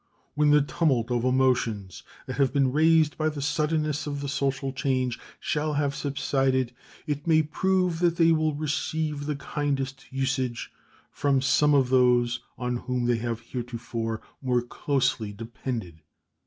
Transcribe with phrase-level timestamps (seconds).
[0.33, 4.73] When the tumult of emotions that have been raised by the suddenness of the social
[4.73, 6.73] change shall have subsided,
[7.05, 10.71] it may prove that they will receive the kindest usage
[11.11, 16.01] from some of those on whom they have heretofore most closely depended.